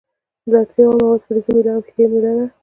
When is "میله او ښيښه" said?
1.55-2.01